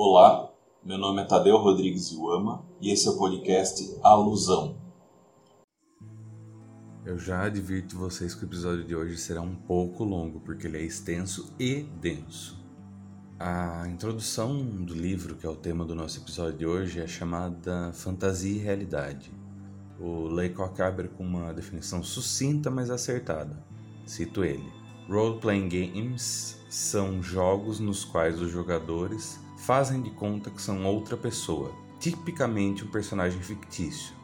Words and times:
Olá, 0.00 0.54
meu 0.84 0.96
nome 0.96 1.22
é 1.22 1.24
Tadeu 1.24 1.56
Rodrigues 1.56 2.12
Iuama 2.12 2.64
e 2.80 2.92
esse 2.92 3.08
é 3.08 3.10
o 3.10 3.18
podcast 3.18 3.98
Alusão. 4.00 4.80
Eu 7.04 7.18
já 7.18 7.42
advirto 7.42 7.98
vocês 7.98 8.32
que 8.32 8.44
o 8.44 8.46
episódio 8.46 8.84
de 8.84 8.94
hoje 8.94 9.16
será 9.16 9.40
um 9.40 9.56
pouco 9.56 10.04
longo, 10.04 10.38
porque 10.38 10.68
ele 10.68 10.78
é 10.78 10.82
extenso 10.82 11.52
e 11.58 11.82
denso. 12.00 12.64
A 13.40 13.88
introdução 13.88 14.64
do 14.84 14.94
livro, 14.94 15.34
que 15.34 15.44
é 15.44 15.50
o 15.50 15.56
tema 15.56 15.84
do 15.84 15.96
nosso 15.96 16.20
episódio 16.20 16.58
de 16.58 16.64
hoje, 16.64 17.00
é 17.00 17.06
chamada 17.08 17.92
Fantasia 17.92 18.54
e 18.54 18.58
Realidade. 18.58 19.32
O 19.98 20.28
Laycock 20.28 20.80
abre 20.80 21.08
com 21.08 21.24
uma 21.24 21.52
definição 21.52 22.04
sucinta, 22.04 22.70
mas 22.70 22.88
acertada. 22.88 23.66
Cito 24.06 24.44
ele: 24.44 24.72
Role-playing 25.08 25.68
games 25.68 26.56
são 26.68 27.20
jogos 27.20 27.80
nos 27.80 28.04
quais 28.04 28.40
os 28.40 28.52
jogadores 28.52 29.40
fazem 29.58 30.00
de 30.00 30.10
conta 30.10 30.50
que 30.50 30.62
são 30.62 30.84
outra 30.86 31.16
pessoa, 31.16 31.72
tipicamente 31.98 32.84
um 32.84 32.88
personagem 32.88 33.40
fictício. 33.40 34.14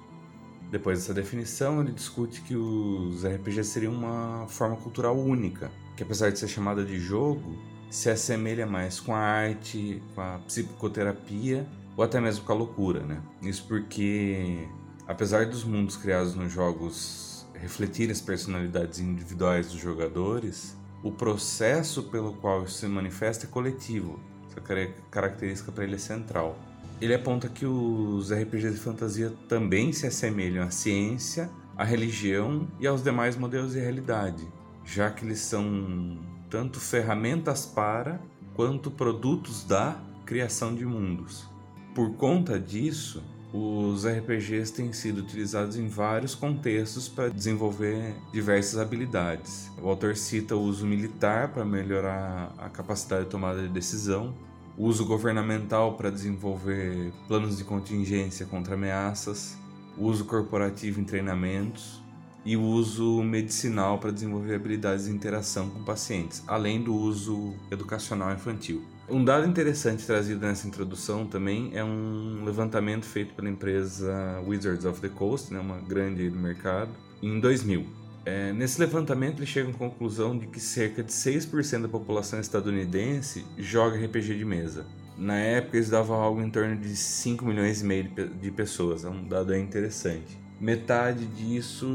Depois 0.71 1.01
dessa 1.01 1.15
definição, 1.15 1.81
ele 1.81 1.93
discute 1.93 2.41
que 2.41 2.57
os 2.57 3.25
RPGs 3.25 3.69
seriam 3.71 3.93
uma 3.93 4.47
forma 4.49 4.77
cultural 4.77 5.17
única, 5.17 5.71
que 5.97 6.03
apesar 6.03 6.31
de 6.31 6.39
ser 6.39 6.49
chamada 6.49 6.85
de 6.85 6.99
jogo, 6.99 7.57
se 7.91 8.11
assemelha 8.11 8.67
mais 8.67 8.99
com 8.99 9.15
a 9.15 9.19
arte, 9.19 10.03
com 10.15 10.21
a 10.21 10.39
psicoterapia 10.47 11.67
ou 11.97 12.03
até 12.03 12.21
mesmo 12.21 12.45
com 12.45 12.53
a 12.53 12.57
loucura, 12.57 13.01
né? 13.01 13.23
Isso 13.43 13.67
porque, 13.69 14.67
apesar 15.07 15.47
dos 15.47 15.63
mundos 15.63 15.97
criados 15.97 16.35
nos 16.35 16.53
jogos 16.53 17.47
refletirem 17.55 18.11
as 18.11 18.21
personalidades 18.21 18.99
individuais 18.99 19.69
dos 19.69 19.81
jogadores, 19.81 20.77
o 21.05 21.13
processo 21.13 22.05
pelo 22.05 22.33
qual 22.35 22.65
isso 22.65 22.79
se 22.79 22.87
manifesta 22.87 23.47
é 23.47 23.49
coletivo, 23.49 24.19
essa 24.55 24.95
característica 25.11 25.73
para 25.73 25.85
ele 25.85 25.97
é 25.97 25.99
central. 25.99 26.59
Ele 27.01 27.15
aponta 27.15 27.49
que 27.49 27.67
os 27.67 28.33
RPGs 28.33 28.75
de 28.75 28.81
fantasia 28.81 29.33
também 29.49 29.93
se 29.93 30.07
assemelham 30.07 30.65
à 30.65 30.71
ciência, 30.71 31.51
à 31.77 31.85
religião 31.85 32.69
e 32.79 32.87
aos 32.87 33.03
demais 33.03 33.37
modelos 33.37 33.73
de 33.73 33.81
realidade, 33.81 34.47
já 34.85 35.11
que 35.11 35.25
eles 35.25 35.41
são 35.41 36.19
tanto 36.49 36.79
ferramentas 36.79 37.67
para 37.67 38.21
quanto 38.55 38.91
produtos 38.91 39.65
da 39.65 40.01
criação 40.25 40.75
de 40.75 40.87
mundos. 40.87 41.49
Por 41.95 42.15
conta 42.15 42.59
disso, 42.59 43.23
os 43.57 44.05
RPGs 44.05 44.73
têm 44.73 44.93
sido 44.93 45.19
utilizados 45.19 45.77
em 45.77 45.87
vários 45.87 46.35
contextos 46.35 47.09
para 47.09 47.29
desenvolver 47.29 48.13
diversas 48.33 48.81
habilidades. 48.81 49.71
O 49.81 49.89
autor 49.89 50.17
cita 50.17 50.57
o 50.57 50.61
uso 50.61 50.85
militar 50.85 51.53
para 51.53 51.65
melhorar 51.65 52.53
a 52.59 52.69
capacidade 52.69 53.27
de 53.27 53.31
tomada 53.31 53.63
de 53.63 53.69
decisão, 53.69 54.35
o 54.77 54.87
uso 54.87 55.07
governamental 55.07 55.95
para 55.95 56.11
desenvolver 56.11 57.13
planos 57.29 57.57
de 57.57 57.63
contingência 57.63 58.45
contra 58.45 58.75
ameaças, 58.75 59.57
o 59.97 60.07
uso 60.07 60.25
corporativo 60.25 61.01
em 61.01 61.05
treinamentos 61.05 62.03
e 62.45 62.57
o 62.57 62.63
uso 62.63 63.23
medicinal 63.23 63.99
para 63.99 64.11
desenvolver 64.11 64.55
habilidades 64.55 65.07
de 65.07 65.11
interação 65.11 65.71
com 65.71 65.83
pacientes, 65.83 66.43
além 66.47 66.83
do 66.83 66.95
uso 66.95 67.55
educacional 67.71 68.33
infantil. 68.33 68.83
Um 69.09 69.23
dado 69.23 69.47
interessante 69.47 70.07
trazido 70.07 70.41
nessa 70.47 70.67
introdução 70.67 71.27
também 71.27 71.71
é 71.75 71.85
um 71.85 72.43
levantamento 72.45 73.05
feito 73.05 73.35
pela 73.35 73.49
empresa 73.49 74.41
Wizards 74.47 74.87
of 74.87 75.01
the 75.01 75.09
Coast, 75.09 75.53
né, 75.53 75.61
uma 75.61 75.79
grande 75.79 76.31
do 76.31 76.39
mercado, 76.39 76.91
em 77.23 77.39
2000. 77.39 77.85
É, 78.27 78.55
nesse 78.55 78.81
levantamento 78.81 79.41
ele 79.41 79.47
chega 79.47 79.69
à 79.69 79.75
conclusão 79.75 80.39
de 80.39 80.47
que 80.47 80.59
cerca 80.59 81.03
de 81.03 81.13
6% 81.13 81.83
da 81.83 81.89
população 81.89 82.41
estadunidense 82.41 83.45
joga 83.59 84.03
RPG 84.03 84.39
de 84.39 84.45
mesa. 84.47 84.87
Na 85.19 85.37
época 85.37 85.77
eles 85.77 85.91
davam 85.91 86.21
algo 86.21 86.41
em 86.41 86.51
torno 86.51 86.75
de 86.75 86.97
5 86.97 87.45
milhões 87.45 87.83
e 87.83 87.85
meio 87.85 88.11
de 88.41 88.51
pessoas, 88.51 89.05
é 89.05 89.09
um 89.11 89.29
dado 89.29 89.55
interessante. 89.55 90.44
Metade 90.61 91.27
disso, 91.27 91.87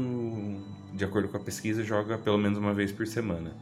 de 0.94 1.04
acordo 1.04 1.28
com 1.28 1.36
a 1.36 1.40
pesquisa, 1.40 1.82
joga 1.82 2.18
pelo 2.18 2.38
menos 2.38 2.58
uma 2.58 2.74
vez 2.74 2.92
por 2.92 3.06
semana. 3.06 3.52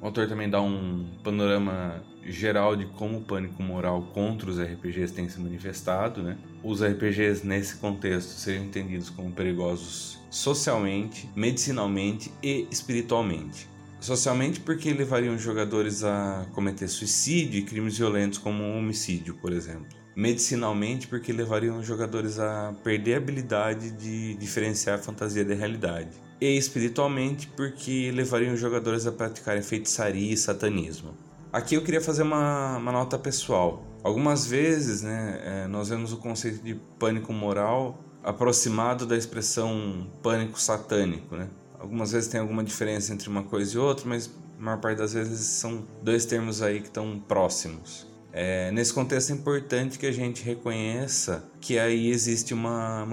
O 0.00 0.06
autor 0.06 0.28
também 0.28 0.48
dá 0.48 0.60
um 0.62 1.08
panorama 1.24 2.02
geral 2.24 2.76
de 2.76 2.86
como 2.86 3.18
o 3.18 3.20
pânico 3.20 3.62
moral 3.62 4.02
contra 4.14 4.48
os 4.48 4.60
RPGs 4.60 5.12
tem 5.12 5.28
se 5.28 5.40
manifestado. 5.40 6.22
Né? 6.22 6.38
Os 6.62 6.82
RPGs, 6.82 7.44
nesse 7.44 7.76
contexto, 7.76 8.30
seriam 8.30 8.64
entendidos 8.64 9.10
como 9.10 9.32
perigosos 9.32 10.18
socialmente, 10.30 11.28
medicinalmente 11.34 12.30
e 12.42 12.68
espiritualmente. 12.70 13.68
Socialmente, 14.00 14.60
porque 14.60 14.92
levariam 14.92 15.36
jogadores 15.36 16.04
a 16.04 16.46
cometer 16.52 16.86
suicídio 16.86 17.58
e 17.58 17.64
crimes 17.64 17.98
violentos 17.98 18.38
como 18.38 18.62
homicídio, 18.76 19.34
por 19.34 19.52
exemplo. 19.52 19.97
Medicinalmente, 20.18 21.06
porque 21.06 21.32
levariam 21.32 21.78
os 21.78 21.86
jogadores 21.86 22.40
a 22.40 22.74
perder 22.82 23.14
a 23.14 23.16
habilidade 23.18 23.92
de 23.92 24.34
diferenciar 24.34 24.98
a 24.98 25.02
fantasia 25.02 25.44
da 25.44 25.54
realidade 25.54 26.10
e 26.40 26.56
espiritualmente 26.56 27.48
porque 27.48 28.10
levariam 28.12 28.54
os 28.54 28.60
jogadores 28.60 29.06
a 29.06 29.12
praticarem 29.12 29.62
feitiçaria 29.62 30.32
e 30.32 30.36
satanismo. 30.36 31.14
Aqui 31.52 31.74
eu 31.74 31.82
queria 31.82 32.00
fazer 32.00 32.22
uma, 32.22 32.76
uma 32.76 32.92
nota 32.92 33.18
pessoal. 33.18 33.84
Algumas 34.02 34.46
vezes 34.46 35.02
né, 35.02 35.40
é, 35.44 35.66
nós 35.66 35.88
vemos 35.88 36.12
o 36.12 36.18
conceito 36.18 36.62
de 36.62 36.74
pânico 36.98 37.32
moral 37.32 37.98
aproximado 38.22 39.06
da 39.06 39.16
expressão 39.16 40.06
pânico 40.22 40.60
satânico. 40.60 41.36
Né? 41.36 41.48
Algumas 41.78 42.12
vezes 42.12 42.28
tem 42.28 42.40
alguma 42.40 42.62
diferença 42.62 43.12
entre 43.12 43.28
uma 43.28 43.42
coisa 43.42 43.76
e 43.76 43.78
outra, 43.78 44.06
mas 44.06 44.30
a 44.58 44.62
maior 44.62 44.80
parte 44.80 44.98
das 44.98 45.12
vezes 45.12 45.40
são 45.40 45.84
dois 46.02 46.26
termos 46.26 46.60
aí 46.60 46.80
que 46.80 46.88
estão 46.88 47.18
próximos. 47.18 48.07
É, 48.32 48.70
nesse 48.72 48.92
contexto 48.92 49.30
é 49.30 49.34
importante 49.34 49.98
que 49.98 50.06
a 50.06 50.12
gente 50.12 50.42
reconheça 50.42 51.44
que 51.60 51.78
aí 51.78 52.10
existe 52.10 52.52
uma 52.52 53.06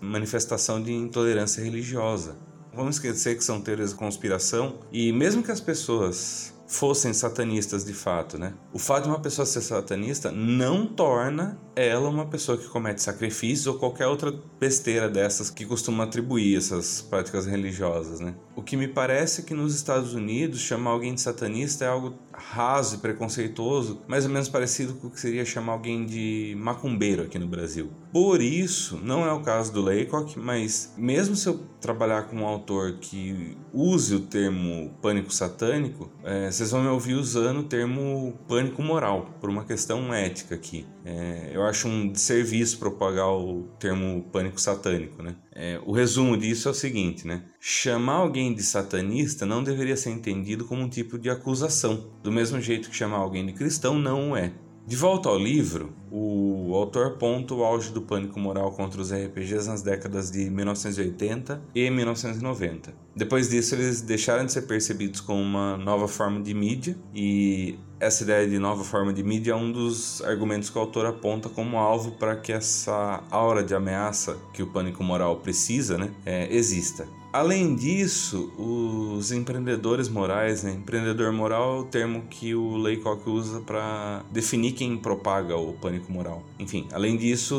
manifestação 0.00 0.82
de 0.82 0.92
intolerância 0.92 1.62
religiosa. 1.62 2.36
Vamos 2.74 2.96
esquecer 2.96 3.36
que 3.36 3.44
são 3.44 3.60
teorias 3.60 3.90
de 3.90 3.96
conspiração 3.96 4.78
e 4.90 5.12
mesmo 5.12 5.42
que 5.42 5.50
as 5.50 5.60
pessoas 5.60 6.54
fossem 6.72 7.12
satanistas 7.12 7.84
de 7.84 7.92
fato, 7.92 8.38
né? 8.38 8.54
O 8.72 8.78
fato 8.78 9.04
de 9.04 9.10
uma 9.10 9.20
pessoa 9.20 9.44
ser 9.44 9.60
satanista 9.60 10.32
não 10.32 10.86
torna 10.86 11.60
ela 11.76 12.08
uma 12.08 12.26
pessoa 12.26 12.56
que 12.56 12.66
comete 12.66 13.02
sacrifícios 13.02 13.66
ou 13.66 13.74
qualquer 13.74 14.06
outra 14.06 14.32
besteira 14.58 15.08
dessas 15.08 15.50
que 15.50 15.64
costuma 15.66 16.04
atribuir 16.04 16.56
essas 16.56 17.02
práticas 17.02 17.46
religiosas, 17.46 18.20
né? 18.20 18.34
O 18.56 18.62
que 18.62 18.76
me 18.76 18.88
parece 18.88 19.42
é 19.42 19.44
que 19.44 19.54
nos 19.54 19.74
Estados 19.74 20.14
Unidos 20.14 20.60
chamar 20.60 20.90
alguém 20.90 21.14
de 21.14 21.20
satanista 21.20 21.84
é 21.84 21.88
algo 21.88 22.14
raso 22.32 22.96
e 22.96 22.98
preconceituoso, 22.98 24.02
mais 24.06 24.24
ou 24.24 24.30
menos 24.30 24.48
parecido 24.48 24.94
com 24.94 25.06
o 25.06 25.10
que 25.10 25.20
seria 25.20 25.44
chamar 25.44 25.74
alguém 25.74 26.04
de 26.04 26.54
macumbeiro 26.58 27.22
aqui 27.22 27.38
no 27.38 27.46
Brasil. 27.46 27.90
Por 28.12 28.42
isso, 28.42 28.98
não 29.02 29.26
é 29.26 29.32
o 29.32 29.40
caso 29.40 29.72
do 29.72 29.80
Laycock, 29.80 30.38
mas 30.38 30.92
mesmo 30.96 31.34
se 31.36 31.48
eu 31.48 31.60
trabalhar 31.80 32.24
com 32.24 32.36
um 32.36 32.46
autor 32.46 32.98
que 33.00 33.56
use 33.72 34.14
o 34.14 34.20
termo 34.20 34.90
pânico 35.00 35.32
satânico, 35.32 36.10
é, 36.22 36.50
vocês 36.62 36.70
vão 36.70 36.82
me 36.82 36.88
ouvir 36.88 37.14
usando 37.14 37.58
o 37.58 37.64
termo 37.64 38.38
pânico 38.46 38.80
moral, 38.82 39.36
por 39.40 39.50
uma 39.50 39.64
questão 39.64 40.14
ética 40.14 40.54
aqui. 40.54 40.86
É, 41.04 41.50
eu 41.52 41.64
acho 41.64 41.88
um 41.88 42.14
serviço 42.14 42.78
propagar 42.78 43.28
o 43.28 43.64
termo 43.80 44.22
pânico 44.30 44.60
satânico, 44.60 45.22
né? 45.22 45.34
É, 45.52 45.80
o 45.84 45.90
resumo 45.90 46.36
disso 46.36 46.68
é 46.68 46.70
o 46.70 46.74
seguinte, 46.74 47.26
né? 47.26 47.42
Chamar 47.58 48.14
alguém 48.14 48.54
de 48.54 48.62
satanista 48.62 49.44
não 49.44 49.64
deveria 49.64 49.96
ser 49.96 50.10
entendido 50.10 50.64
como 50.64 50.82
um 50.82 50.88
tipo 50.88 51.18
de 51.18 51.28
acusação, 51.28 52.12
do 52.22 52.30
mesmo 52.30 52.60
jeito 52.60 52.88
que 52.88 52.94
chamar 52.96 53.16
alguém 53.16 53.44
de 53.44 53.52
cristão 53.52 53.98
não 53.98 54.36
é. 54.36 54.52
De 54.84 54.96
volta 54.96 55.28
ao 55.28 55.38
livro, 55.38 55.92
o 56.10 56.74
autor 56.74 57.06
aponta 57.06 57.54
o 57.54 57.62
auge 57.62 57.92
do 57.92 58.02
pânico 58.02 58.38
moral 58.40 58.72
contra 58.72 59.00
os 59.00 59.12
RPGs 59.12 59.68
nas 59.68 59.80
décadas 59.80 60.30
de 60.30 60.50
1980 60.50 61.62
e 61.74 61.88
1990. 61.88 62.92
Depois 63.14 63.48
disso, 63.48 63.76
eles 63.76 64.02
deixaram 64.02 64.44
de 64.44 64.52
ser 64.52 64.62
percebidos 64.62 65.20
como 65.20 65.40
uma 65.40 65.76
nova 65.76 66.08
forma 66.08 66.40
de 66.42 66.52
mídia, 66.52 66.96
e 67.14 67.78
essa 68.02 68.24
ideia 68.24 68.48
de 68.48 68.58
nova 68.58 68.82
forma 68.82 69.12
de 69.12 69.22
mídia 69.22 69.52
é 69.52 69.54
um 69.54 69.70
dos 69.70 70.20
argumentos 70.22 70.68
que 70.68 70.76
o 70.76 70.80
autor 70.80 71.06
aponta 71.06 71.48
como 71.48 71.78
alvo 71.78 72.10
para 72.10 72.34
que 72.34 72.52
essa 72.52 73.22
aura 73.30 73.62
de 73.62 73.76
ameaça 73.76 74.36
que 74.52 74.60
o 74.60 74.66
pânico 74.66 75.04
moral 75.04 75.36
precisa 75.36 75.96
né, 75.96 76.10
é, 76.26 76.52
exista. 76.52 77.06
Além 77.32 77.74
disso, 77.74 78.52
os 78.58 79.32
empreendedores 79.32 80.06
morais, 80.06 80.62
né? 80.62 80.72
empreendedor 80.72 81.32
moral 81.32 81.76
é 81.76 81.80
o 81.80 81.84
termo 81.84 82.24
que 82.28 82.54
o 82.54 82.76
Laycock 82.76 83.26
usa 83.30 83.60
para 83.62 84.22
definir 84.30 84.72
quem 84.72 84.98
propaga 84.98 85.56
o 85.56 85.72
pânico 85.72 86.12
moral. 86.12 86.42
Enfim, 86.58 86.86
além 86.92 87.16
disso, 87.16 87.56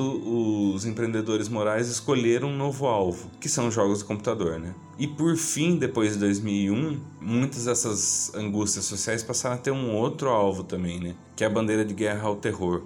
os 0.75 0.85
empreendedores 0.85 1.49
morais 1.49 1.87
escolheram 1.87 2.49
um 2.49 2.55
novo 2.55 2.85
alvo, 2.85 3.31
que 3.39 3.49
são 3.49 3.71
jogos 3.71 3.99
de 3.99 4.05
computador. 4.05 4.59
Né? 4.59 4.75
E 4.97 5.07
por 5.07 5.35
fim, 5.35 5.77
depois 5.77 6.13
de 6.13 6.19
2001, 6.19 6.99
muitas 7.19 7.65
dessas 7.65 8.33
angústias 8.35 8.85
sociais 8.85 9.23
passaram 9.23 9.55
a 9.55 9.57
ter 9.57 9.71
um 9.71 9.95
outro 9.95 10.29
alvo 10.29 10.63
também, 10.63 10.99
né? 10.99 11.15
que 11.35 11.43
é 11.43 11.47
a 11.47 11.49
bandeira 11.49 11.83
de 11.83 11.93
guerra 11.93 12.27
ao 12.27 12.35
terror. 12.35 12.83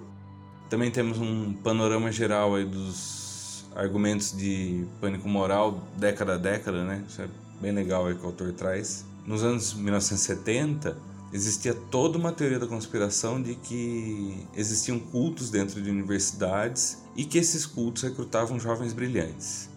Também 0.70 0.90
temos 0.90 1.18
um 1.18 1.52
panorama 1.52 2.10
geral 2.10 2.54
aí 2.54 2.64
dos 2.64 3.66
argumentos 3.74 4.36
de 4.36 4.84
pânico 5.00 5.28
moral 5.28 5.82
década 5.96 6.34
a 6.34 6.38
década, 6.38 6.84
né? 6.84 7.04
Isso 7.08 7.22
é 7.22 7.28
bem 7.60 7.72
legal 7.72 8.06
aí 8.06 8.14
que 8.14 8.22
o 8.22 8.26
autor 8.26 8.52
traz. 8.52 9.04
Nos 9.26 9.44
anos 9.44 9.74
1970, 9.74 10.96
existia 11.32 11.74
toda 11.74 12.18
uma 12.18 12.32
teoria 12.32 12.58
da 12.58 12.66
conspiração 12.66 13.40
de 13.40 13.54
que 13.54 14.46
existiam 14.56 14.98
cultos 14.98 15.50
dentro 15.50 15.80
de 15.80 15.90
universidades 15.90 16.98
e 17.14 17.24
que 17.24 17.38
esses 17.38 17.66
cultos 17.66 18.02
recrutavam 18.02 18.58
jovens 18.58 18.92
brilhantes. 18.92 19.67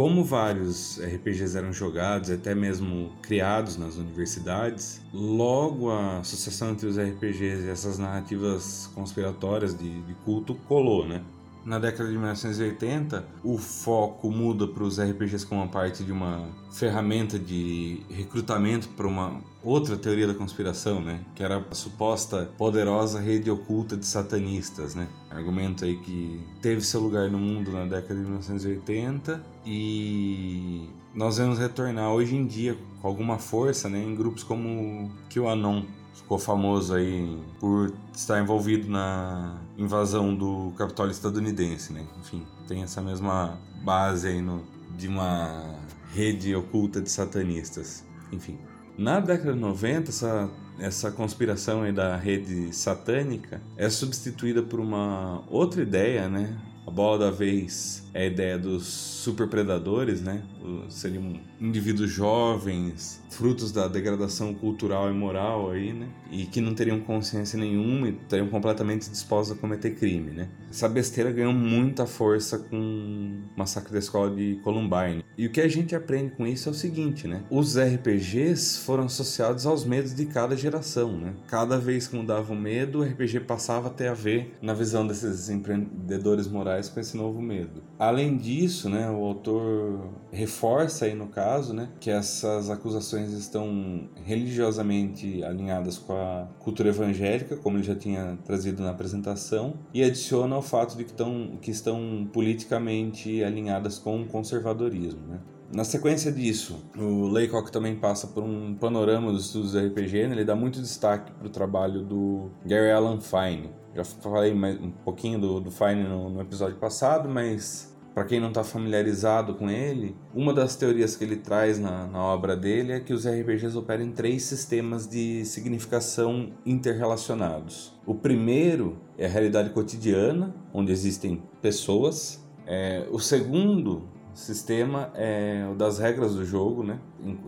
Como 0.00 0.24
vários 0.24 0.98
RPGs 0.98 1.58
eram 1.58 1.74
jogados, 1.74 2.30
até 2.30 2.54
mesmo 2.54 3.12
criados 3.20 3.76
nas 3.76 3.96
universidades, 3.96 4.98
logo 5.12 5.90
a 5.90 6.20
associação 6.20 6.70
entre 6.70 6.86
os 6.86 6.98
RPGs 6.98 7.66
e 7.66 7.68
essas 7.68 7.98
narrativas 7.98 8.90
conspiratórias 8.94 9.76
de, 9.76 10.00
de 10.00 10.14
culto 10.24 10.54
colou, 10.66 11.06
né? 11.06 11.22
Na 11.64 11.78
década 11.78 12.08
de 12.08 12.16
1980, 12.16 13.24
o 13.44 13.58
foco 13.58 14.30
muda 14.30 14.66
para 14.66 14.82
os 14.82 15.00
RPGs 15.00 15.46
como 15.46 15.68
parte 15.68 16.02
de 16.02 16.12
uma 16.12 16.48
ferramenta 16.72 17.38
de 17.38 18.00
recrutamento 18.08 18.88
para 18.90 19.06
uma 19.06 19.40
outra 19.62 19.96
teoria 19.96 20.26
da 20.26 20.34
conspiração, 20.34 21.00
né? 21.00 21.20
Que 21.34 21.42
era 21.42 21.64
a 21.70 21.74
suposta 21.74 22.50
poderosa 22.56 23.20
rede 23.20 23.50
oculta 23.50 23.96
de 23.96 24.06
satanistas, 24.06 24.94
né? 24.94 25.08
Argumento 25.30 25.84
aí 25.84 25.96
que 25.96 26.40
teve 26.62 26.80
seu 26.80 27.00
lugar 27.00 27.30
no 27.30 27.38
mundo 27.38 27.70
na 27.70 27.84
década 27.84 28.14
de 28.14 28.20
1980 28.20 29.44
e 29.66 30.88
nós 31.14 31.38
vamos 31.38 31.58
retornar 31.58 32.10
hoje 32.12 32.36
em 32.36 32.46
dia 32.46 32.76
com 33.00 33.08
alguma 33.08 33.38
força, 33.38 33.88
né? 33.88 34.02
Em 34.02 34.14
grupos 34.14 34.42
como 34.42 35.10
QAnon, 35.28 35.84
ficou 36.14 36.38
famoso 36.38 36.94
aí 36.94 37.38
por 37.58 37.92
estar 38.14 38.40
envolvido 38.40 38.88
na 38.88 39.58
invasão 39.76 40.34
do 40.34 40.72
Capitólio 40.76 41.12
estadunidense, 41.12 41.92
né? 41.92 42.06
Enfim, 42.20 42.46
tem 42.68 42.82
essa 42.82 43.00
mesma 43.00 43.58
base 43.82 44.28
aí 44.28 44.40
no, 44.40 44.62
de 44.96 45.08
uma 45.08 45.74
rede 46.12 46.54
oculta 46.54 47.00
de 47.00 47.10
satanistas. 47.10 48.04
Enfim, 48.32 48.58
na 48.96 49.18
década 49.18 49.54
de 49.54 49.58
90, 49.58 50.10
essa, 50.10 50.50
essa 50.78 51.10
conspiração 51.10 51.82
aí 51.82 51.92
da 51.92 52.16
rede 52.16 52.74
satânica 52.74 53.60
é 53.76 53.88
substituída 53.88 54.62
por 54.62 54.78
uma 54.78 55.42
outra 55.48 55.82
ideia, 55.82 56.28
né? 56.28 56.56
A 56.86 56.90
bola 56.90 57.18
da 57.18 57.30
vez 57.30 58.08
a 58.14 58.24
ideia 58.24 58.58
dos 58.58 58.84
superpredadores, 58.86 60.20
né? 60.20 60.42
Seriam 60.88 61.40
indivíduos 61.60 62.10
jovens, 62.10 63.22
frutos 63.30 63.70
da 63.72 63.86
degradação 63.86 64.54
cultural 64.54 65.10
e 65.10 65.14
moral 65.14 65.70
aí, 65.70 65.92
né? 65.92 66.08
E 66.30 66.46
que 66.46 66.60
não 66.60 66.74
teriam 66.74 67.00
consciência 67.00 67.58
nenhuma 67.58 68.08
e 68.08 68.12
estariam 68.12 68.48
completamente 68.48 69.08
dispostos 69.08 69.56
a 69.56 69.60
cometer 69.60 69.90
crime, 69.94 70.30
né? 70.30 70.48
Essa 70.70 70.88
besteira 70.88 71.30
ganhou 71.30 71.52
muita 71.52 72.06
força 72.06 72.58
com 72.58 72.76
o 72.76 73.58
massacre 73.58 73.92
da 73.92 73.98
escola 73.98 74.34
de 74.34 74.60
Columbine. 74.62 75.24
E 75.36 75.46
o 75.46 75.50
que 75.50 75.60
a 75.60 75.68
gente 75.68 75.94
aprende 75.94 76.32
com 76.32 76.46
isso 76.46 76.68
é 76.68 76.72
o 76.72 76.74
seguinte, 76.74 77.26
né? 77.26 77.42
Os 77.50 77.76
RPGs 77.78 78.78
foram 78.78 79.04
associados 79.04 79.66
aos 79.66 79.84
medos 79.84 80.14
de 80.14 80.26
cada 80.26 80.56
geração, 80.56 81.16
né? 81.16 81.34
Cada 81.46 81.78
vez 81.78 82.06
que 82.06 82.16
mudava 82.16 82.52
o 82.52 82.56
medo, 82.56 83.00
o 83.00 83.02
RPG 83.02 83.40
passava 83.40 83.88
a 83.88 83.90
ter 83.90 84.08
a 84.08 84.14
ver 84.14 84.54
na 84.60 84.74
visão 84.74 85.06
desses 85.06 85.48
empreendedores 85.48 86.46
morais 86.46 86.88
com 86.88 87.00
esse 87.00 87.16
novo 87.16 87.40
medo. 87.40 87.82
Além 88.00 88.38
disso, 88.38 88.88
né, 88.88 89.10
o 89.10 89.22
autor 89.22 90.08
reforça 90.32 91.04
aí 91.04 91.14
no 91.14 91.26
caso, 91.26 91.74
né, 91.74 91.90
que 92.00 92.10
essas 92.10 92.70
acusações 92.70 93.30
estão 93.34 94.08
religiosamente 94.24 95.44
alinhadas 95.44 95.98
com 95.98 96.14
a 96.14 96.48
cultura 96.60 96.88
evangélica, 96.88 97.58
como 97.58 97.76
ele 97.76 97.84
já 97.84 97.94
tinha 97.94 98.38
trazido 98.42 98.82
na 98.82 98.88
apresentação, 98.88 99.74
e 99.92 100.02
adiciona 100.02 100.56
o 100.56 100.62
fato 100.62 100.96
de 100.96 101.04
que 101.04 101.10
estão, 101.10 101.58
que 101.60 101.70
estão 101.70 102.26
politicamente 102.32 103.44
alinhadas 103.44 103.98
com 103.98 104.22
o 104.22 104.26
conservadorismo, 104.26 105.20
né. 105.28 105.38
Na 105.70 105.84
sequência 105.84 106.32
disso, 106.32 106.82
o 106.98 107.28
Laycock 107.28 107.70
também 107.70 107.94
passa 107.94 108.26
por 108.26 108.42
um 108.42 108.74
panorama 108.74 109.30
dos 109.30 109.46
estudos 109.46 109.72
do 109.72 109.78
RPG, 109.78 110.26
né? 110.26 110.34
ele 110.34 110.44
dá 110.44 110.56
muito 110.56 110.80
destaque 110.80 111.30
para 111.32 111.46
o 111.46 111.50
trabalho 111.50 112.02
do 112.02 112.50
Gary 112.64 112.90
Allen 112.90 113.20
Fine. 113.20 113.70
Já 113.94 114.04
falei 114.04 114.54
mais, 114.54 114.80
um 114.80 114.90
pouquinho 114.90 115.40
do, 115.40 115.60
do 115.60 115.70
Fine 115.70 116.04
no, 116.04 116.30
no 116.30 116.40
episódio 116.40 116.76
passado, 116.76 117.28
mas 117.28 117.89
para 118.14 118.24
quem 118.24 118.40
não 118.40 118.48
está 118.48 118.64
familiarizado 118.64 119.54
com 119.54 119.70
ele, 119.70 120.16
uma 120.34 120.52
das 120.52 120.76
teorias 120.76 121.16
que 121.16 121.24
ele 121.24 121.36
traz 121.36 121.78
na, 121.78 122.06
na, 122.06 122.22
obra 122.22 122.56
dele 122.56 122.92
é 122.92 123.00
que 123.00 123.12
os 123.12 123.26
RPGs 123.26 123.76
operam 123.76 124.04
em 124.04 124.12
três 124.12 124.42
sistemas 124.42 125.08
de 125.08 125.44
significação 125.44 126.52
interrelacionados. 126.66 127.98
O 128.04 128.14
primeiro 128.14 128.98
é 129.16 129.26
a 129.26 129.28
realidade 129.28 129.70
cotidiana, 129.70 130.54
onde 130.74 130.90
existem 130.90 131.42
pessoas. 131.62 132.44
É, 132.66 133.06
o 133.10 133.18
segundo 133.18 134.08
sistema 134.34 135.10
é 135.14 135.68
o 135.70 135.74
das 135.74 135.98
regras 135.98 136.34
do 136.34 136.44
jogo, 136.44 136.82
né? 136.82 136.98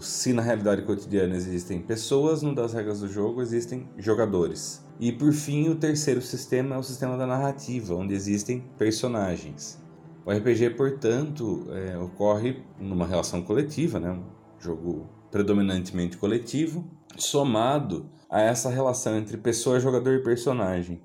Se 0.00 0.32
na 0.32 0.42
realidade 0.42 0.82
cotidiana 0.82 1.34
existem 1.34 1.80
pessoas, 1.80 2.42
no 2.42 2.54
das 2.54 2.72
regras 2.72 3.00
do 3.00 3.08
jogo 3.08 3.40
existem 3.40 3.88
jogadores. 3.98 4.84
E 5.00 5.10
por 5.10 5.32
fim, 5.32 5.68
o 5.68 5.74
terceiro 5.74 6.22
sistema 6.22 6.76
é 6.76 6.78
o 6.78 6.82
sistema 6.82 7.16
da 7.16 7.26
narrativa, 7.26 7.94
onde 7.94 8.14
existem 8.14 8.62
personagens. 8.78 9.81
O 10.24 10.30
RPG, 10.30 10.70
portanto, 10.70 11.66
é, 11.70 11.98
ocorre 11.98 12.62
numa 12.78 13.06
relação 13.06 13.42
coletiva, 13.42 13.98
né? 13.98 14.10
um 14.10 14.24
jogo 14.60 15.08
predominantemente 15.30 16.16
coletivo, 16.16 16.84
somado 17.16 18.08
a 18.30 18.40
essa 18.40 18.70
relação 18.70 19.16
entre 19.16 19.36
pessoa, 19.36 19.80
jogador 19.80 20.14
e 20.14 20.22
personagem. 20.22 21.02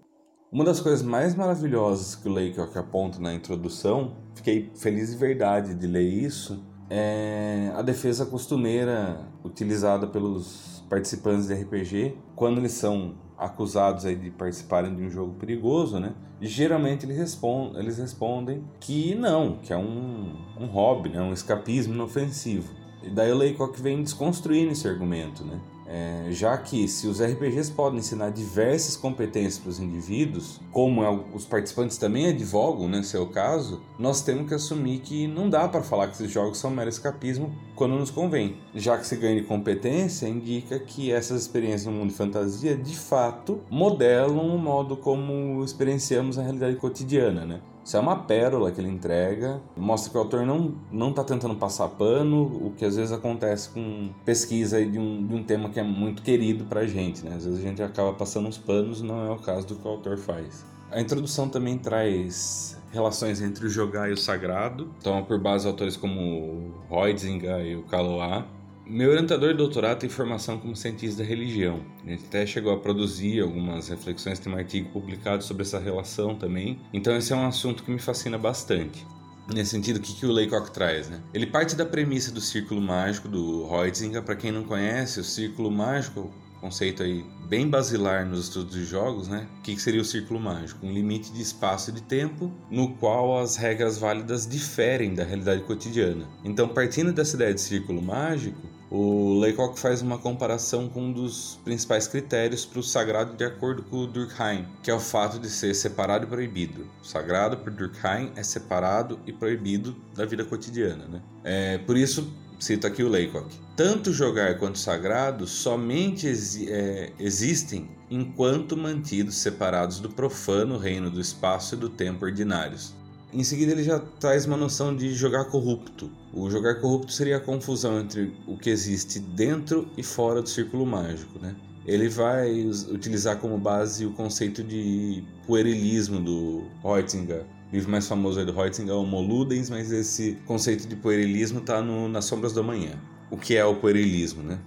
Uma 0.51 0.63
das 0.63 0.79
coisas 0.79 1.01
mais 1.01 1.35
maravilhosas 1.35 2.15
que 2.15 2.29
o 2.29 2.31
Laycock 2.31 2.77
aponta 2.77 3.19
na 3.19 3.33
introdução, 3.33 4.15
fiquei 4.35 4.71
feliz 4.75 5.11
de 5.11 5.17
verdade 5.17 5.73
de 5.73 5.87
ler 5.87 6.07
isso, 6.07 6.63
é 6.89 7.71
a 7.75 7.81
defesa 7.81 8.25
costumeira 8.25 9.27
utilizada 9.43 10.07
pelos 10.07 10.83
participantes 10.89 11.47
de 11.47 11.53
RPG 11.53 12.17
quando 12.35 12.59
eles 12.59 12.71
são 12.71 13.15
acusados 13.37 14.05
aí 14.05 14.15
de 14.15 14.31
participarem 14.31 14.95
de 14.95 15.03
um 15.03 15.09
jogo 15.09 15.33
perigoso, 15.33 15.99
né? 15.99 16.13
geralmente 16.39 17.05
eles 17.05 17.17
respondem, 17.17 17.81
eles 17.81 17.97
respondem 17.97 18.63
que 18.79 19.15
não, 19.15 19.57
que 19.57 19.73
é 19.73 19.77
um, 19.77 20.35
um 20.59 20.67
hobby, 20.67 21.09
né? 21.09 21.21
um 21.21 21.33
escapismo 21.33 21.93
inofensivo. 21.93 22.71
E 23.03 23.09
daí 23.09 23.31
o 23.31 23.37
Laycock 23.37 23.79
vem 23.81 24.01
desconstruindo 24.01 24.71
esse 24.71 24.87
argumento, 24.87 25.43
né? 25.43 25.59
É, 25.89 26.27
já 26.31 26.57
que 26.57 26.87
se 26.87 27.07
os 27.07 27.21
RPGs 27.21 27.71
podem 27.71 27.99
ensinar 27.99 28.29
diversas 28.29 28.97
competências 28.97 29.57
para 29.57 29.69
os 29.69 29.79
indivíduos, 29.79 30.59
como 30.71 31.03
é, 31.03 31.19
os 31.33 31.45
participantes 31.45 31.97
também 31.97 32.27
advogam, 32.27 32.89
né, 32.89 33.01
seu 33.03 33.25
caso, 33.27 33.81
nós 33.97 34.21
temos 34.21 34.49
que 34.49 34.53
assumir 34.53 34.99
que 34.99 35.27
não 35.27 35.49
dá 35.49 35.67
para 35.67 35.81
falar 35.81 36.07
que 36.07 36.15
esses 36.15 36.29
jogos 36.29 36.57
são 36.57 36.69
mero 36.69 36.89
escapismo 36.89 37.55
quando 37.75 37.95
nos 37.95 38.11
convém. 38.11 38.57
Já 38.75 38.97
que 38.97 39.07
se 39.07 39.15
ganha 39.15 39.39
de 39.41 39.47
competência, 39.47 40.27
indica 40.27 40.77
que 40.77 41.11
essas 41.11 41.41
experiências 41.41 41.85
no 41.85 41.93
mundo 41.93 42.09
de 42.09 42.15
fantasia 42.15 42.75
de 42.75 42.97
fato 42.97 43.61
modelam 43.69 44.55
o 44.55 44.57
modo 44.57 44.97
como 44.97 45.63
experienciamos 45.63 46.37
a 46.37 46.43
realidade 46.43 46.75
cotidiana, 46.75 47.45
né? 47.45 47.61
Isso 47.87 47.95
é 47.95 48.01
uma 48.01 48.17
pérola 48.17 48.69
que 48.69 48.81
ele 48.81 48.89
entrega, 48.89 49.61
mostra 49.73 50.11
que 50.11 50.17
o 50.17 50.19
autor 50.19 50.45
não 50.45 50.75
não 50.91 51.11
está 51.11 51.23
tentando 51.23 51.55
passar 51.55 51.87
pano, 51.87 52.43
o 52.43 52.73
que 52.75 52.83
às 52.83 52.97
vezes 52.97 53.13
acontece 53.13 53.69
com 53.69 54.09
pesquisa 54.25 54.85
de 54.85 54.99
um, 54.99 55.25
de 55.25 55.33
um 55.33 55.41
tema 55.41 55.69
que 55.69 55.79
é 55.79 55.83
muito 55.83 56.21
querido 56.21 56.65
para 56.65 56.81
a 56.81 56.85
gente, 56.85 57.23
né? 57.23 57.35
Às 57.37 57.45
vezes 57.45 57.59
a 57.59 57.61
gente 57.61 57.81
acaba 57.81 58.11
passando 58.11 58.45
uns 58.49 58.57
panos, 58.57 59.01
não 59.01 59.25
é 59.25 59.31
o 59.31 59.37
caso 59.37 59.67
do 59.67 59.75
que 59.75 59.87
o 59.87 59.91
autor 59.91 60.17
faz. 60.17 60.65
A 60.91 60.99
introdução 60.99 61.47
também 61.47 61.77
traz 61.77 62.77
relações 62.91 63.41
entre 63.41 63.65
o 63.65 63.69
jogar 63.69 64.09
e 64.09 64.11
o 64.11 64.17
sagrado, 64.17 64.89
toma 65.01 65.23
por 65.23 65.39
base 65.39 65.65
autores 65.65 65.95
como 65.95 66.73
Heutzinger 66.91 67.65
e 67.65 67.77
o 67.77 67.83
Calois, 67.83 68.43
meu 68.89 69.09
orientador 69.09 69.49
de 69.51 69.57
doutorado 69.57 69.99
tem 69.99 70.09
formação 70.09 70.57
como 70.57 70.75
cientista 70.75 71.21
da 71.21 71.27
religião. 71.27 71.81
A 72.05 72.09
gente 72.09 72.23
até 72.25 72.45
chegou 72.45 72.73
a 72.73 72.77
produzir 72.77 73.41
algumas 73.41 73.89
reflexões, 73.89 74.39
tem 74.39 74.51
um 74.51 74.57
artigo 74.57 74.89
publicado 74.91 75.43
sobre 75.43 75.63
essa 75.63 75.77
relação 75.77 76.35
também. 76.35 76.79
Então 76.93 77.15
esse 77.15 77.33
é 77.33 77.35
um 77.35 77.45
assunto 77.45 77.83
que 77.83 77.91
me 77.91 77.99
fascina 77.99 78.37
bastante. 78.37 79.05
Nesse 79.53 79.71
sentido, 79.71 79.97
o 79.97 80.01
que, 80.01 80.13
que 80.13 80.25
o 80.25 80.31
Laycock 80.31 80.71
traz? 80.71 81.09
Né? 81.09 81.21
Ele 81.33 81.45
parte 81.45 81.75
da 81.75 81.85
premissa 81.85 82.31
do 82.31 82.41
círculo 82.41 82.81
mágico 82.81 83.27
do 83.29 83.65
Heutzinger. 83.71 84.21
Para 84.21 84.35
quem 84.35 84.51
não 84.51 84.63
conhece, 84.63 85.21
o 85.21 85.23
círculo 85.23 85.71
mágico, 85.71 86.29
conceito 86.59 87.01
aí 87.01 87.25
bem 87.47 87.69
basilar 87.69 88.25
nos 88.25 88.45
estudos 88.45 88.73
de 88.73 88.83
jogos, 88.83 89.29
né? 89.29 89.47
O 89.59 89.61
que 89.61 89.79
seria 89.79 90.01
o 90.01 90.05
círculo 90.05 90.37
mágico? 90.37 90.85
Um 90.85 90.91
limite 90.91 91.31
de 91.31 91.41
espaço 91.41 91.91
e 91.91 91.93
de 91.93 92.01
tempo 92.01 92.51
no 92.69 92.95
qual 92.95 93.39
as 93.39 93.55
regras 93.55 93.97
válidas 93.97 94.45
diferem 94.45 95.13
da 95.13 95.23
realidade 95.23 95.63
cotidiana. 95.63 96.25
Então, 96.43 96.67
partindo 96.67 97.13
dessa 97.13 97.37
ideia 97.37 97.53
de 97.53 97.61
círculo 97.61 98.01
mágico, 98.01 98.67
o 98.89 99.39
Laycock 99.39 99.77
faz 99.77 100.01
uma 100.01 100.17
comparação 100.17 100.87
com 100.87 101.07
um 101.07 101.11
dos 101.11 101.59
principais 101.63 102.07
critérios 102.07 102.65
para 102.65 102.79
o 102.79 102.83
sagrado 102.83 103.35
de 103.35 103.43
acordo 103.43 103.83
com 103.83 103.97
o 103.97 104.07
Durkheim, 104.07 104.65
que 104.81 104.89
é 104.89 104.93
o 104.93 104.99
fato 104.99 105.39
de 105.39 105.49
ser 105.49 105.73
separado 105.73 106.25
e 106.25 106.27
proibido. 106.27 106.87
O 107.01 107.05
sagrado 107.05 107.57
para 107.57 107.71
Durkheim 107.71 108.31
é 108.35 108.43
separado 108.43 109.19
e 109.25 109.33
proibido 109.33 109.95
da 110.15 110.25
vida 110.25 110.45
cotidiana. 110.45 111.05
Né? 111.05 111.21
É, 111.43 111.77
por 111.79 111.97
isso, 111.97 112.31
cito 112.59 112.87
aqui 112.87 113.03
o 113.03 113.09
Laycock. 113.09 113.53
Tanto 113.75 114.13
jogar 114.13 114.57
quanto 114.57 114.79
sagrado 114.79 115.45
somente 115.45 116.25
exi 116.25 116.71
é, 116.71 117.11
existem 117.19 117.89
enquanto 118.09 118.77
mantidos 118.77 119.35
separados 119.35 119.99
do 119.99 120.09
profano 120.09 120.77
reino 120.77 121.11
do 121.11 121.19
espaço 121.19 121.75
e 121.75 121.77
do 121.77 121.89
tempo 121.89 122.23
ordinários. 122.23 122.93
Em 123.33 123.43
seguida, 123.43 123.73
ele 123.73 123.83
já 123.83 123.99
traz 123.99 124.45
uma 124.45 124.57
noção 124.57 124.95
de 124.95 125.13
jogar 125.13 125.45
corrupto. 125.45 126.09
O 126.33 126.49
jogar 126.49 126.75
corrupto 126.75 127.11
seria 127.11 127.37
a 127.37 127.39
confusão 127.41 127.99
entre 127.99 128.33
o 128.47 128.57
que 128.57 128.69
existe 128.69 129.19
dentro 129.19 129.87
e 129.97 130.03
fora 130.03 130.41
do 130.41 130.47
círculo 130.47 130.85
mágico. 130.85 131.37
Né? 131.39 131.55
ele 131.87 132.09
vai 132.09 132.69
utilizar 132.91 133.37
como 133.37 133.57
base 133.57 134.05
o 134.05 134.11
conceito 134.11 134.61
de 134.61 135.23
puerilismo 135.47 136.19
do 136.19 136.65
Reutzinger. 136.83 137.45
O 137.71 137.75
livro 137.75 137.89
mais 137.89 138.05
famoso 138.05 138.45
do 138.45 138.51
Reutzinger 138.51 138.93
é 138.93 138.97
o 138.97 139.05
Moludens, 139.05 139.69
mas 139.69 139.89
esse 139.89 140.33
conceito 140.45 140.85
de 140.85 140.97
puerilismo 140.97 141.59
está 141.59 141.81
nas 141.81 142.25
Sombras 142.25 142.51
da 142.51 142.61
Manhã. 142.61 142.91
O 143.31 143.37
que 143.37 143.55
é 143.55 143.63
o 143.63 143.73
puerilismo, 143.73 144.43
né? 144.43 144.59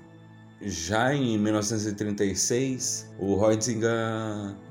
Já 0.62 1.14
em 1.14 1.38
1936, 1.38 3.10
o 3.18 3.38
Reutzinger 3.38 3.90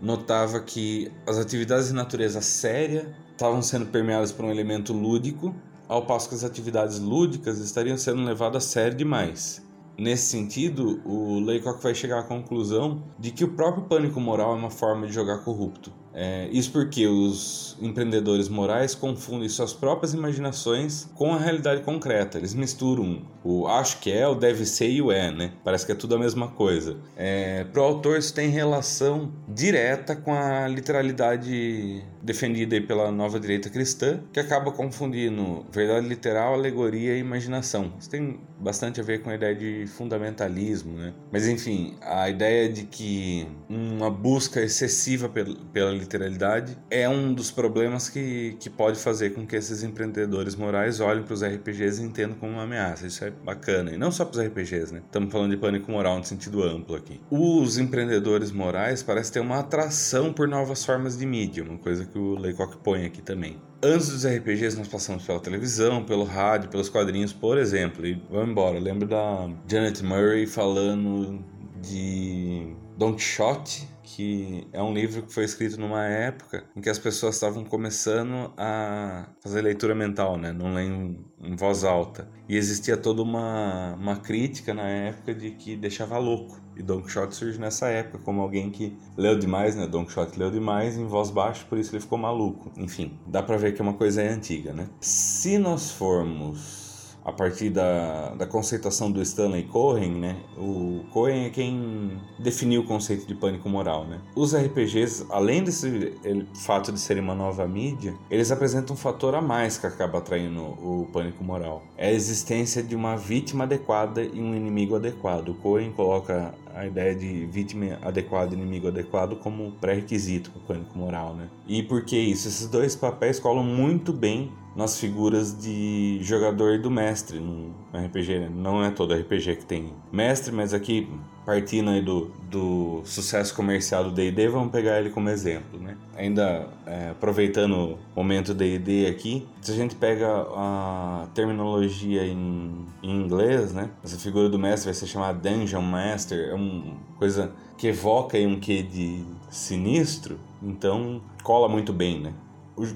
notava 0.01 0.59
que 0.59 1.11
as 1.27 1.37
atividades 1.37 1.89
de 1.89 1.93
natureza 1.93 2.41
séria 2.41 3.07
estavam 3.39 3.61
sendo 3.61 3.85
permeadas 3.85 4.33
por 4.33 4.43
um 4.43 4.51
elemento 4.51 4.91
lúdico, 4.91 5.55
ao 5.87 6.05
passo 6.05 6.27
que 6.27 6.35
as 6.35 6.43
atividades 6.43 6.99
lúdicas 6.99 7.57
estariam 7.59 7.97
sendo 7.97 8.21
levadas 8.21 8.65
a 8.65 8.67
sério 8.67 8.97
demais. 8.97 9.65
Nesse 9.97 10.27
sentido, 10.27 11.01
o 11.05 11.39
Laycock 11.39 11.81
vai 11.81 11.95
chegar 11.95 12.19
à 12.19 12.23
conclusão 12.23 13.01
de 13.17 13.31
que 13.31 13.45
o 13.45 13.53
próprio 13.53 13.85
pânico 13.85 14.19
moral 14.19 14.55
é 14.55 14.57
uma 14.57 14.69
forma 14.69 15.07
de 15.07 15.13
jogar 15.13 15.37
corrupto. 15.37 15.89
É, 16.19 16.49
isso 16.51 16.69
porque 16.73 17.07
os 17.07 17.77
empreendedores 17.81 18.49
morais 18.49 18.93
confundem 18.93 19.47
suas 19.47 19.71
próprias 19.71 20.13
imaginações 20.13 21.09
com 21.15 21.33
a 21.33 21.39
realidade 21.39 21.81
concreta. 21.81 22.37
Eles 22.37 22.53
misturam 22.53 23.21
o 23.41 23.67
acho 23.67 24.01
que 24.01 24.11
é, 24.11 24.27
o 24.27 24.35
deve 24.35 24.65
ser 24.65 24.89
e 24.89 25.01
o 25.01 25.13
é, 25.13 25.31
né? 25.31 25.53
Parece 25.63 25.85
que 25.85 25.93
é 25.93 25.95
tudo 25.95 26.15
a 26.15 26.19
mesma 26.19 26.49
coisa. 26.49 26.97
É, 27.15 27.63
Para 27.63 27.81
o 27.81 27.85
autor, 27.85 28.19
isso 28.19 28.33
tem 28.33 28.49
relação 28.49 29.31
direta 29.47 30.13
com 30.13 30.33
a 30.33 30.67
literalidade 30.67 32.03
defendida 32.21 32.79
pela 32.81 33.11
nova 33.11 33.39
direita 33.39 33.69
cristã, 33.69 34.19
que 34.33 34.41
acaba 34.41 34.71
confundindo 34.71 35.65
verdade 35.71 36.05
literal, 36.05 36.53
alegoria 36.53 37.15
e 37.15 37.19
imaginação. 37.19 37.93
Isso 37.97 38.09
tem 38.09 38.41
bastante 38.59 38.99
a 38.99 39.03
ver 39.03 39.21
com 39.21 39.29
a 39.29 39.35
ideia 39.35 39.55
de 39.55 39.87
fundamentalismo, 39.87 40.97
né? 40.97 41.13
Mas 41.31 41.47
enfim, 41.47 41.95
a 42.01 42.29
ideia 42.29 42.67
de 42.67 42.83
que 42.83 43.47
uma 43.69 44.11
busca 44.11 44.61
excessiva 44.61 45.29
pela 45.29 45.93
literalidade 46.09 46.75
é 46.89 47.07
um 47.07 47.31
dos 47.31 47.51
problemas 47.51 48.09
que, 48.09 48.57
que 48.59 48.69
pode 48.69 48.99
fazer 48.99 49.31
com 49.31 49.45
que 49.45 49.55
esses 49.55 49.83
empreendedores 49.83 50.55
morais 50.55 50.99
olhem 50.99 51.23
para 51.23 51.33
os 51.33 51.43
RPGs 51.43 52.01
e 52.01 52.05
entendam 52.05 52.35
como 52.37 52.53
uma 52.53 52.63
ameaça. 52.63 53.05
Isso 53.05 53.23
é 53.23 53.29
bacana. 53.29 53.91
E 53.91 53.97
não 53.97 54.11
só 54.11 54.25
para 54.25 54.39
os 54.39 54.47
RPGs, 54.47 54.91
né? 54.93 55.01
Estamos 55.05 55.31
falando 55.31 55.51
de 55.51 55.57
pânico 55.57 55.91
moral 55.91 56.17
no 56.17 56.23
sentido 56.23 56.63
amplo 56.63 56.95
aqui. 56.95 57.21
Os 57.29 57.77
empreendedores 57.77 58.51
morais 58.51 59.03
parecem 59.03 59.33
ter 59.33 59.39
uma 59.39 59.59
atração 59.59 60.33
por 60.33 60.47
novas 60.47 60.83
formas 60.83 61.17
de 61.17 61.25
mídia, 61.25 61.63
uma 61.63 61.77
coisa 61.77 62.03
que 62.05 62.17
o 62.17 62.35
Laycock 62.35 62.77
põe 62.77 63.05
aqui 63.05 63.21
também. 63.21 63.61
Antes 63.81 64.09
dos 64.09 64.25
RPGs, 64.25 64.77
nós 64.77 64.87
passamos 64.87 65.25
pela 65.25 65.39
televisão, 65.39 66.03
pelo 66.03 66.25
rádio, 66.25 66.69
pelos 66.69 66.89
quadrinhos, 66.89 67.31
por 67.31 67.57
exemplo. 67.57 68.05
E 68.05 68.21
vamos 68.29 68.49
embora. 68.49 68.77
Eu 68.77 68.81
lembro 68.81 69.07
da 69.07 69.49
Janet 69.67 70.03
Murray 70.03 70.45
falando 70.45 71.39
de 71.81 72.75
Don 72.97 73.13
Quixote 73.13 73.87
que 74.15 74.67
é 74.73 74.81
um 74.81 74.91
livro 74.91 75.21
que 75.21 75.33
foi 75.33 75.43
escrito 75.43 75.79
numa 75.79 76.03
época 76.03 76.63
em 76.75 76.81
que 76.81 76.89
as 76.89 76.97
pessoas 76.97 77.35
estavam 77.35 77.63
começando 77.63 78.51
a 78.57 79.29
fazer 79.39 79.61
leitura 79.61 79.93
mental, 79.93 80.35
né? 80.35 80.51
Não 80.51 80.73
ler 80.73 80.85
em, 80.85 81.55
voz 81.55 81.83
alta. 81.83 82.27
E 82.47 82.57
existia 82.57 82.97
toda 82.97 83.21
uma, 83.21 83.93
uma 83.93 84.15
crítica 84.15 84.73
na 84.73 84.87
época 84.87 85.33
de 85.33 85.51
que 85.51 85.75
deixava 85.75 86.17
louco. 86.17 86.59
E 86.75 86.81
Don 86.81 87.01
Quixote 87.01 87.35
surge 87.35 87.59
nessa 87.59 87.87
época 87.89 88.17
como 88.19 88.41
alguém 88.41 88.71
que 88.71 88.97
leu 89.15 89.37
demais, 89.37 89.75
né? 89.75 89.85
Don 89.85 90.05
Quixote 90.05 90.39
leu 90.39 90.49
demais 90.49 90.97
em 90.97 91.05
voz 91.05 91.29
baixa, 91.29 91.65
por 91.69 91.77
isso 91.77 91.93
ele 91.93 92.01
ficou 92.01 92.17
maluco. 92.17 92.71
Enfim, 92.77 93.19
dá 93.27 93.43
pra 93.43 93.57
ver 93.57 93.73
que 93.73 93.81
é 93.81 93.83
uma 93.83 93.93
coisa 93.93 94.23
antiga, 94.23 94.73
né? 94.73 94.89
Se 94.99 95.59
nós 95.59 95.91
formos 95.91 96.88
a 97.23 97.31
partir 97.31 97.69
da, 97.69 98.33
da 98.35 98.45
conceituação 98.45 99.11
do 99.11 99.21
Stanley 99.21 99.63
Cohen, 99.63 100.11
né? 100.11 100.37
O 100.57 101.03
Cohen 101.11 101.45
é 101.45 101.49
quem 101.49 102.19
definiu 102.37 102.81
o 102.81 102.85
conceito 102.85 103.27
de 103.27 103.35
pânico 103.35 103.69
moral, 103.69 104.05
né? 104.05 104.19
Os 104.35 104.55
RPGs, 104.55 105.25
além 105.29 105.63
desse 105.63 106.13
fato 106.55 106.91
de 106.91 106.99
serem 106.99 107.21
uma 107.21 107.35
nova 107.35 107.67
mídia, 107.67 108.15
eles 108.29 108.51
apresentam 108.51 108.95
um 108.95 108.97
fator 108.97 109.35
a 109.35 109.41
mais 109.41 109.77
que 109.77 109.85
acaba 109.85 110.19
atraindo 110.19 110.61
o 110.61 111.07
pânico 111.11 111.43
moral. 111.43 111.83
É 111.97 112.07
a 112.07 112.11
existência 112.11 112.81
de 112.81 112.95
uma 112.95 113.15
vítima 113.15 113.65
adequada 113.65 114.23
e 114.23 114.39
um 114.39 114.55
inimigo 114.55 114.95
adequado. 114.95 115.49
O 115.49 115.55
Cohen 115.55 115.91
coloca 115.91 116.53
a 116.73 116.85
ideia 116.85 117.15
de 117.15 117.45
vítima 117.47 117.97
adequada 118.01 118.55
e 118.55 118.57
inimigo 118.57 118.87
adequado 118.87 119.35
como 119.35 119.71
pré-requisito 119.73 120.49
para 120.51 120.59
o 120.59 120.63
pânico 120.63 120.97
moral, 120.97 121.33
né? 121.33 121.49
E 121.67 121.83
por 121.83 122.03
que 122.05 122.17
isso? 122.17 122.47
Esses 122.47 122.67
dois 122.67 122.95
papéis 122.95 123.39
colam 123.39 123.63
muito 123.63 124.13
bem 124.13 124.51
nas 124.79 124.97
figuras 124.97 125.59
de 125.59 126.19
jogador 126.21 126.75
e 126.75 126.77
do 126.77 126.89
mestre 126.89 127.37
no 127.37 127.75
RPG. 127.93 128.39
Né? 128.39 128.49
Não 128.49 128.81
é 128.81 128.89
todo 128.89 129.13
RPG 129.13 129.57
que 129.57 129.65
tem 129.65 129.93
mestre, 130.09 130.53
mas 130.53 130.73
aqui 130.73 131.05
partindo 131.45 131.89
aí 131.89 132.01
do, 132.01 132.31
do 132.49 133.01
sucesso 133.03 133.53
comercial 133.55 134.05
do 134.05 134.11
D&D, 134.11 134.47
vamos 134.47 134.71
pegar 134.71 134.99
ele 134.99 135.09
como 135.09 135.29
exemplo, 135.29 135.79
né? 135.79 135.97
Ainda 136.15 136.67
é, 136.85 137.09
aproveitando 137.09 137.73
o 137.75 137.99
momento 138.15 138.53
D&D 138.53 139.07
aqui, 139.07 139.47
se 139.59 139.71
a 139.71 139.75
gente 139.75 139.95
pega 139.95 140.27
a 140.27 141.27
terminologia 141.33 142.23
em, 142.23 142.85
em, 143.01 143.21
inglês, 143.23 143.73
né? 143.73 143.89
Essa 144.03 144.17
figura 144.19 144.47
do 144.47 144.59
mestre 144.59 144.85
vai 144.85 144.93
ser 144.93 145.07
chamada 145.07 145.39
Dungeon 145.39 145.81
Master, 145.81 146.49
é 146.51 146.53
uma 146.53 146.95
coisa 147.17 147.51
que 147.79 147.87
evoca 147.87 148.37
aí 148.37 148.45
um 148.45 148.59
quê 148.59 148.83
de 148.83 149.23
sinistro, 149.49 150.37
então 150.61 151.19
cola 151.41 151.67
muito 151.67 151.91
bem, 151.91 152.19
né? 152.19 152.33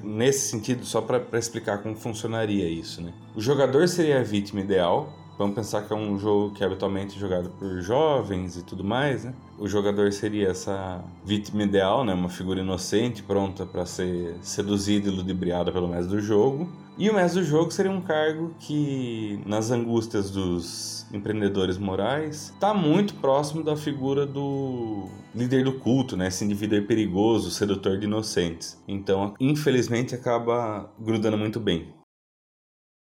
Nesse 0.04 0.50
sentido, 0.50 0.86
só 0.86 1.02
para 1.02 1.40
explicar 1.40 1.82
como 1.82 1.96
funcionaria 1.96 2.68
isso, 2.68 3.02
né? 3.02 3.14
O 3.36 3.42
jogador 3.42 3.88
seria 3.88 4.20
a 4.20 4.24
vítima 4.24 4.62
ideal. 4.62 5.14
Vamos 5.38 5.56
pensar 5.56 5.82
que 5.82 5.92
é 5.92 5.96
um 5.96 6.18
jogo 6.20 6.54
que 6.54 6.64
é 6.64 6.68
habitualmente 6.68 7.20
jogado 7.20 7.50
por 7.58 7.82
jovens 7.82 8.56
e 8.56 8.64
tudo 8.64 8.84
mais, 8.84 9.24
né? 9.24 9.34
O 9.58 9.68
jogador 9.68 10.12
seria 10.12 10.50
essa 10.50 11.04
vítima 11.26 11.64
ideal, 11.64 12.06
né? 12.06 12.14
Uma 12.14 12.30
figura 12.30 12.62
inocente, 12.62 13.24
pronta 13.24 13.66
para 13.66 13.86
ser 13.86 14.36
seduzida 14.42 15.10
e 15.10 15.12
ludibriada 15.12 15.72
pelo 15.72 15.88
mestre 15.88 16.16
do 16.16 16.22
jogo. 16.22 16.70
E 16.98 17.10
o 17.10 17.16
mestre 17.16 17.42
do 17.42 17.48
jogo 17.48 17.72
seria 17.72 17.92
um 17.92 18.02
cargo 18.02 18.54
que, 18.60 19.40
nas 19.48 19.72
angústias 19.72 20.30
dos 20.30 21.08
empreendedores 21.12 21.80
morais, 21.80 22.52
está 22.54 22.72
muito 22.72 23.16
próximo 23.16 23.64
da 23.64 23.76
figura 23.76 24.28
do 24.28 25.08
líder 25.34 25.64
do 25.64 25.74
culto, 25.74 26.16
né? 26.16 26.28
Esse 26.28 26.46
indivíduo 26.46 26.84
perigoso, 26.84 27.50
sedutor 27.50 27.98
de 27.98 28.06
inocentes. 28.06 28.80
Então, 28.88 29.34
infelizmente, 29.40 30.14
acaba 30.14 30.92
grudando 31.00 31.38
muito 31.38 31.60
bem. 31.60 32.03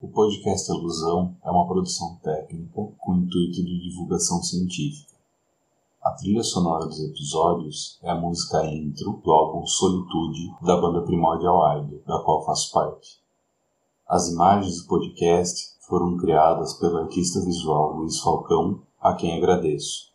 O 0.03 0.09
podcast 0.09 0.73
Ilusão 0.73 1.37
é 1.45 1.51
uma 1.51 1.69
produção 1.69 2.19
técnica 2.23 2.91
com 2.97 3.17
intuito 3.17 3.63
de 3.63 3.83
divulgação 3.83 4.43
científica. 4.43 5.13
A 6.03 6.13
trilha 6.13 6.43
sonora 6.43 6.87
dos 6.87 7.05
episódios 7.05 7.99
é 8.03 8.09
a 8.09 8.15
música 8.15 8.65
intro 8.65 9.21
do 9.23 9.31
álbum 9.31 9.67
Solitude 9.67 10.55
da 10.63 10.81
banda 10.81 11.03
Primordial 11.03 11.77
Idol, 11.77 12.01
da 12.07 12.19
qual 12.21 12.43
faço 12.47 12.73
parte. 12.73 13.21
As 14.09 14.31
imagens 14.31 14.81
do 14.81 14.89
podcast 14.89 15.77
foram 15.87 16.17
criadas 16.17 16.73
pelo 16.79 16.97
artista 16.97 17.45
visual 17.45 17.97
Luiz 17.97 18.21
Falcão, 18.21 18.81
a 19.03 19.13
quem 19.13 19.37
agradeço. 19.37 20.09